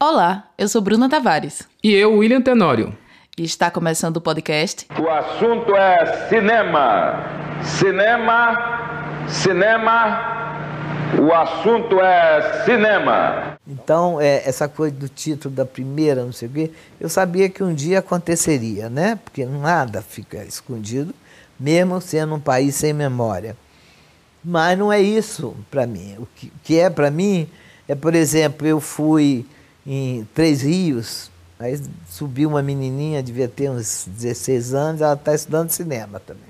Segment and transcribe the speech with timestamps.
[0.00, 1.66] Olá, eu sou Bruna Tavares.
[1.82, 2.96] E eu, William Tenório.
[3.36, 4.86] E está começando o podcast.
[4.96, 7.24] O assunto é cinema.
[7.64, 10.70] Cinema, cinema.
[11.20, 13.58] O assunto é cinema.
[13.66, 16.70] Então, é, essa coisa do título da primeira, não sei o quê,
[17.00, 19.18] eu sabia que um dia aconteceria, né?
[19.24, 21.12] Porque nada fica escondido,
[21.58, 23.56] mesmo sendo um país sem memória.
[24.44, 26.14] Mas não é isso para mim.
[26.20, 27.48] O que, que é para mim
[27.88, 29.44] é, por exemplo, eu fui
[29.90, 35.70] em Três Rios, aí subiu uma menininha, devia ter uns 16 anos, ela está estudando
[35.70, 36.44] cinema também.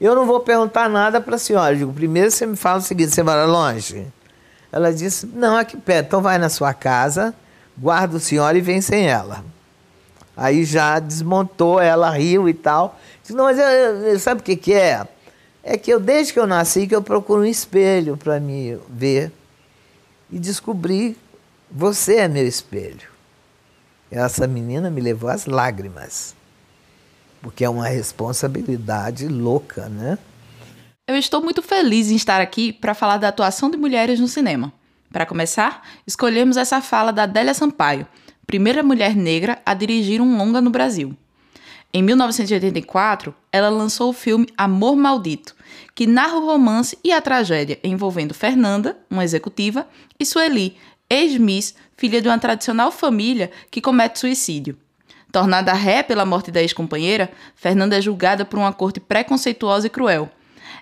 [0.00, 1.74] Eu não vou perguntar nada para a senhora.
[1.74, 4.08] Eu digo, primeiro você me fala o seguinte, você mora longe?
[4.72, 6.06] Ela disse, não, aqui perto.
[6.06, 7.32] Então vai na sua casa,
[7.78, 9.44] guarda o senhor e vem sem ela.
[10.36, 12.98] Aí já desmontou, ela riu e tal.
[13.22, 15.06] Disse, não, mas eu, eu, sabe o que, que é?
[15.62, 19.30] É que eu, desde que eu nasci, que eu procuro um espelho para me ver
[20.32, 21.16] e descobri
[21.70, 23.08] você é meu espelho.
[24.10, 26.34] Essa menina me levou às lágrimas,
[27.40, 30.18] porque é uma responsabilidade louca, né?
[31.06, 34.72] Eu estou muito feliz em estar aqui para falar da atuação de mulheres no cinema.
[35.12, 38.06] Para começar, escolhemos essa fala da Adélia Sampaio,
[38.46, 41.16] primeira mulher negra a dirigir um longa no Brasil.
[41.92, 45.56] Em 1984, ela lançou o filme Amor Maldito,
[45.94, 50.76] que narra o romance e a tragédia envolvendo Fernanda, uma executiva, e Sueli,
[51.10, 54.78] ex-miss, filha de uma tradicional família que comete suicídio.
[55.32, 60.30] Tornada ré pela morte da ex-companheira, Fernanda é julgada por uma corte preconceituosa e cruel.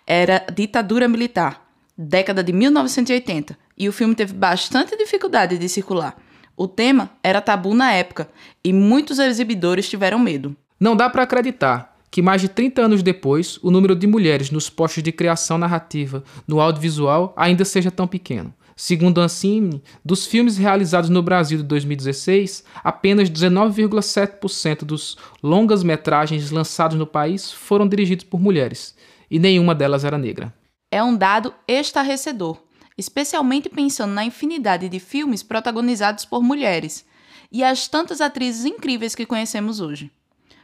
[0.06, 6.17] Era ditadura militar, década de 1980, e o filme teve bastante dificuldade de circular.
[6.56, 8.29] O tema era tabu na época
[8.65, 10.56] e muitos exibidores tiveram medo.
[10.81, 14.71] Não dá para acreditar que mais de 30 anos depois, o número de mulheres nos
[14.71, 18.53] postos de criação narrativa no audiovisual ainda seja tão pequeno.
[18.81, 27.05] Segundo Ancine, dos filmes realizados no Brasil de 2016, apenas 19,7% dos longas-metragens lançados no
[27.05, 28.95] país foram dirigidos por mulheres,
[29.28, 30.55] e nenhuma delas era negra.
[30.93, 32.56] É um dado estarrecedor,
[32.97, 37.05] especialmente pensando na infinidade de filmes protagonizados por mulheres
[37.50, 40.09] e as tantas atrizes incríveis que conhecemos hoje.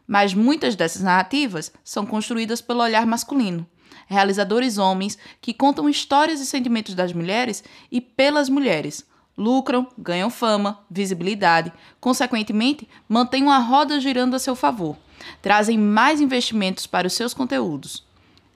[0.06, 3.66] Mas muitas dessas narrativas são construídas pelo olhar masculino
[4.06, 9.06] realizadores homens que contam histórias e sentimentos das mulheres e pelas mulheres.
[9.36, 14.96] Lucram, ganham fama, visibilidade, consequentemente, mantêm uma roda girando a seu favor,
[15.42, 18.04] trazem mais investimentos para os seus conteúdos.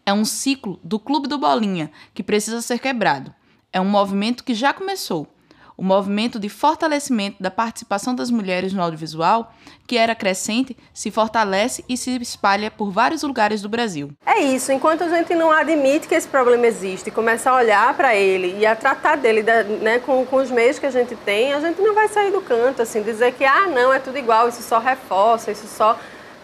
[0.06, 3.34] É um ciclo do Clube do Bolinha que precisa ser quebrado.
[3.72, 5.28] É um movimento que já começou
[5.78, 9.54] o movimento de fortalecimento da participação das mulheres no audiovisual,
[9.86, 14.10] que era crescente, se fortalece e se espalha por vários lugares do Brasil.
[14.26, 18.16] É isso, enquanto a gente não admite que esse problema existe, começa a olhar para
[18.16, 19.44] ele e a tratar dele
[19.80, 22.40] né, com, com os meios que a gente tem, a gente não vai sair do
[22.40, 25.96] canto, assim, dizer que, ah, não, é tudo igual, isso só reforça, isso só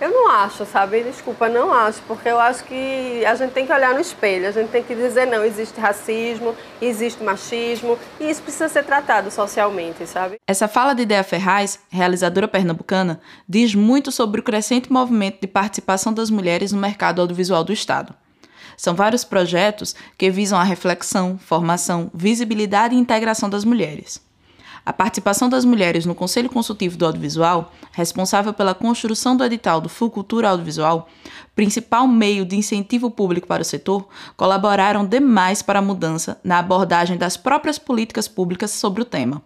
[0.04, 1.03] eu não acho, sabe?
[1.03, 4.50] Desculpa, não acho, porque eu acho que a gente tem que olhar no espelho, a
[4.50, 10.06] gente tem que dizer não, existe racismo, existe machismo, e isso precisa ser tratado socialmente,
[10.06, 10.37] sabe?
[10.47, 16.12] Essa fala de Ideia Ferraz, realizadora pernambucana, diz muito sobre o crescente movimento de participação
[16.12, 18.14] das mulheres no mercado audiovisual do Estado.
[18.76, 24.20] São vários projetos que visam a reflexão, formação, visibilidade e integração das mulheres.
[24.86, 29.88] A participação das mulheres no Conselho Consultivo do Audiovisual, responsável pela construção do edital do
[29.88, 31.08] Fulcultura Audiovisual,
[31.56, 34.06] principal meio de incentivo público para o setor,
[34.36, 39.42] colaboraram demais para a mudança na abordagem das próprias políticas públicas sobre o tema.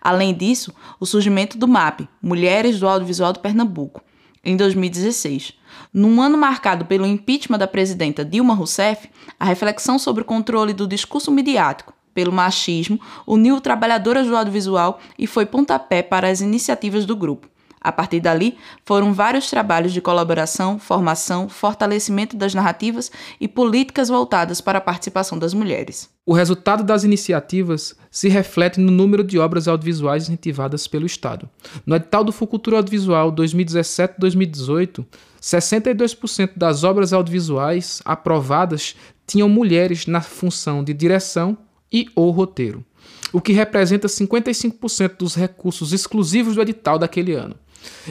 [0.00, 4.00] Além disso, o surgimento do MAP, Mulheres do Audiovisual do Pernambuco,
[4.42, 5.52] em 2016.
[5.92, 10.88] Num ano marcado pelo impeachment da presidenta Dilma Rousseff, a reflexão sobre o controle do
[10.88, 17.16] discurso midiático pelo machismo, uniu trabalhadoras do audiovisual e foi pontapé para as iniciativas do
[17.16, 17.48] grupo.
[17.82, 23.10] A partir dali, foram vários trabalhos de colaboração, formação, fortalecimento das narrativas
[23.40, 26.10] e políticas voltadas para a participação das mulheres.
[26.26, 31.48] O resultado das iniciativas se reflete no número de obras audiovisuais incentivadas pelo Estado.
[31.86, 35.02] No edital do Fucultura Audiovisual 2017-2018,
[35.40, 38.94] 62% das obras audiovisuais aprovadas
[39.26, 41.56] tinham mulheres na função de direção,
[41.92, 42.84] e ou roteiro,
[43.32, 47.56] o que representa 55% dos recursos exclusivos do edital daquele ano.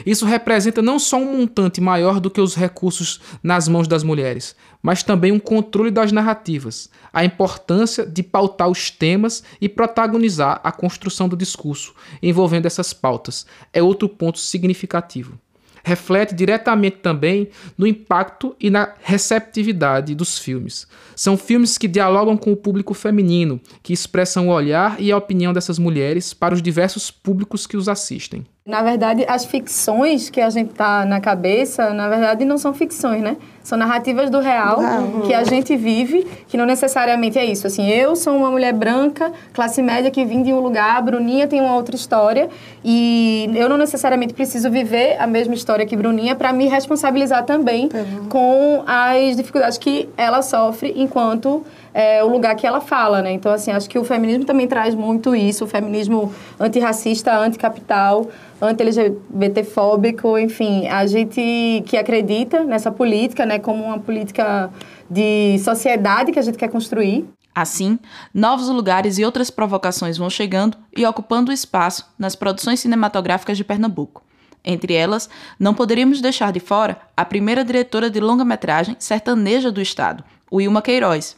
[0.04, 4.56] Isso representa não só um montante maior do que os recursos nas mãos das mulheres,
[4.82, 10.72] mas também um controle das narrativas, a importância de pautar os temas e protagonizar a
[10.72, 15.38] construção do discurso envolvendo essas pautas é outro ponto significativo.
[15.84, 20.86] Reflete diretamente também no impacto e na receptividade dos filmes.
[21.16, 25.52] São filmes que dialogam com o público feminino, que expressam o olhar e a opinião
[25.52, 28.46] dessas mulheres para os diversos públicos que os assistem.
[28.64, 33.22] Na verdade, as ficções que a gente tá na cabeça, na verdade, não são ficções,
[33.22, 33.36] né?
[33.62, 35.20] São narrativas do real uhum.
[35.22, 37.66] que a gente vive, que não necessariamente é isso.
[37.66, 41.46] Assim, eu sou uma mulher branca, classe média, que vim de um lugar, a Bruninha
[41.46, 42.48] tem uma outra história,
[42.84, 47.88] e eu não necessariamente preciso viver a mesma história que Bruninha para me responsabilizar também
[47.92, 48.28] uhum.
[48.28, 53.32] com as dificuldades que ela sofre enquanto é, o lugar que ela fala, né?
[53.32, 58.28] Então, assim, acho que o feminismo também traz muito isso, o feminismo antirracista, anticapital,
[58.62, 64.70] anti-LGBTfóbico, enfim, a gente que acredita nessa política, né, como uma política
[65.08, 67.28] de sociedade que a gente quer construir.
[67.54, 67.98] Assim,
[68.32, 74.22] novos lugares e outras provocações vão chegando e ocupando espaço nas produções cinematográficas de Pernambuco.
[74.64, 80.22] Entre elas, não poderíamos deixar de fora a primeira diretora de longa-metragem sertaneja do estado,
[80.52, 81.36] Wilma Queiroz,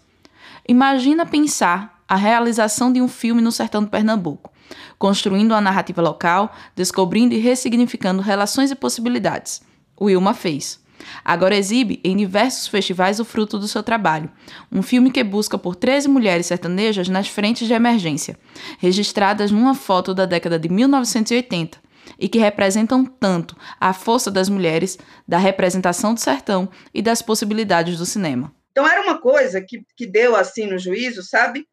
[0.69, 4.53] Imagina pensar a realização de um filme no sertão do Pernambuco,
[4.99, 9.61] construindo uma narrativa local, descobrindo e ressignificando relações e possibilidades.
[10.01, 10.81] Wilma fez.
[11.25, 14.31] Agora exibe em diversos festivais o fruto do seu trabalho.
[14.71, 18.39] Um filme que busca por 13 mulheres sertanejas nas frentes de emergência,
[18.79, 21.79] registradas numa foto da década de 1980,
[22.19, 27.99] e que representam tanto a força das mulheres, da representação do sertão e das possibilidades
[27.99, 28.55] do cinema.
[28.71, 31.67] Então, era uma coisa que, que deu assim no juízo, sabe?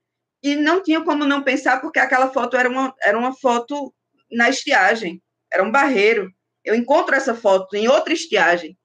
[0.43, 3.93] E não tinha como não pensar, porque aquela foto era uma, era uma foto
[4.31, 5.21] na estiagem,
[5.51, 6.31] era um barreiro.
[6.63, 8.77] Eu encontro essa foto em outra estiagem,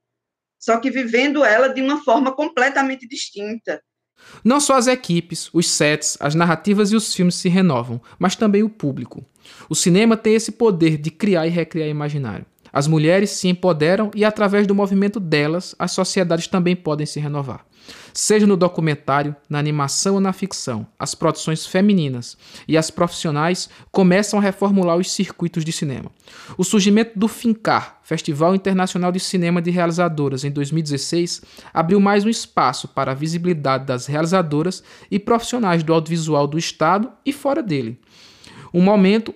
[0.64, 3.82] só que vivendo ela de uma forma completamente distinta.
[4.42, 8.62] Não só as equipes, os sets, as narrativas e os filmes se renovam, mas também
[8.62, 9.22] o público.
[9.68, 12.46] O cinema tem esse poder de criar e recriar imaginário.
[12.74, 17.64] As mulheres se empoderam e, através do movimento delas, as sociedades também podem se renovar.
[18.12, 22.36] Seja no documentário, na animação ou na ficção, as produções femininas
[22.66, 26.10] e as profissionais começam a reformular os circuitos de cinema.
[26.58, 31.42] O surgimento do FINCAR, Festival Internacional de Cinema de Realizadoras, em 2016,
[31.72, 37.08] abriu mais um espaço para a visibilidade das realizadoras e profissionais do audiovisual do Estado
[37.24, 38.00] e fora dele.
[38.72, 39.32] Um momento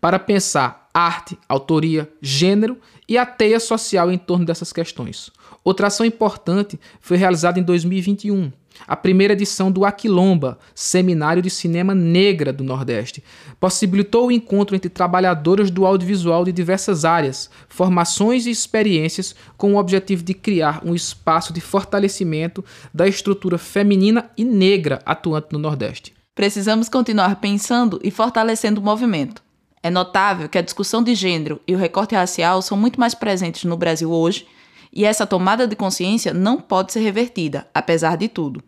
[0.00, 2.76] para pensar arte, autoria, gênero
[3.08, 5.30] e a teia social em torno dessas questões.
[5.62, 8.50] Outra ação importante foi realizada em 2021,
[8.86, 13.22] a primeira edição do Aquilomba, Seminário de Cinema Negra do Nordeste.
[13.60, 19.78] Possibilitou o encontro entre trabalhadoras do audiovisual de diversas áreas, formações e experiências, com o
[19.78, 26.12] objetivo de criar um espaço de fortalecimento da estrutura feminina e negra atuante no Nordeste.
[26.34, 29.47] Precisamos continuar pensando e fortalecendo o movimento.
[29.88, 33.64] É notável que a discussão de gênero e o recorte racial são muito mais presentes
[33.64, 34.46] no Brasil hoje
[34.92, 38.62] e essa tomada de consciência não pode ser revertida, apesar de tudo.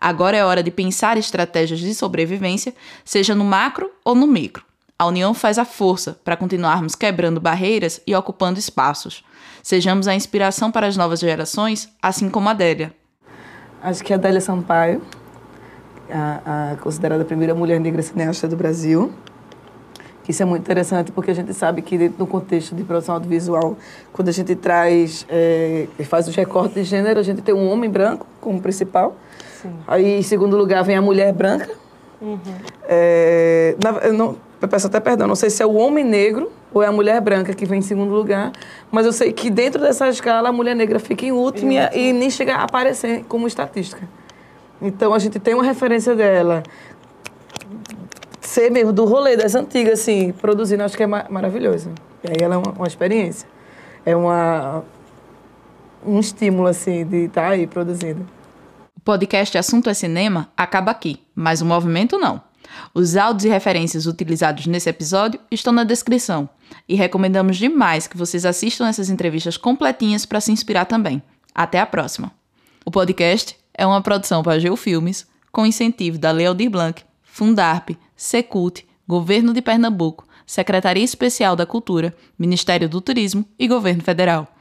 [0.00, 2.74] Agora é hora de pensar estratégias de sobrevivência,
[3.04, 4.64] seja no macro ou no micro.
[4.98, 9.24] A união faz a força para continuarmos quebrando barreiras e ocupando espaços.
[9.62, 12.92] Sejamos a inspiração para as novas gerações, assim como a Adélia.
[13.80, 15.00] Acho que a Adélia Sampaio,
[16.10, 19.14] a, a considerada a primeira mulher negra cineasta do Brasil,
[20.30, 23.76] isso é muito interessante porque a gente sabe que dentro do contexto de produção audiovisual,
[24.12, 27.90] quando a gente traz, é, faz os recortes de gênero, a gente tem um homem
[27.90, 29.16] branco como principal.
[29.60, 29.74] Sim.
[29.86, 31.70] Aí, em segundo lugar, vem a mulher branca.
[32.20, 32.38] Uhum.
[32.88, 36.50] É, na, eu, não, eu peço até perdão, não sei se é o homem negro
[36.72, 38.50] ou é a mulher branca que vem em segundo lugar,
[38.90, 42.12] mas eu sei que dentro dessa escala a mulher negra fica em último e, e
[42.12, 44.08] nem chega a aparecer como estatística.
[44.82, 46.62] Então a gente tem uma referência dela
[48.54, 51.90] ser mesmo do rolê das antigas, assim, produzindo, acho que é maravilhoso.
[52.22, 53.48] E aí ela é uma, uma experiência.
[54.06, 54.84] É uma,
[56.06, 58.24] um estímulo, assim, de estar tá aí produzindo.
[58.96, 62.40] O podcast Assunto é Cinema acaba aqui, mas o movimento não.
[62.94, 66.48] Os áudios e referências utilizados nesse episódio estão na descrição
[66.88, 71.22] e recomendamos demais que vocês assistam essas entrevistas completinhas para se inspirar também.
[71.52, 72.32] Até a próxima!
[72.84, 78.82] O podcast é uma produção para Geofilmes com incentivo da Lei Aldir Blanc, Fundarp, Secult,
[79.06, 84.53] Governo de Pernambuco, Secretaria Especial da Cultura, Ministério do Turismo e Governo Federal.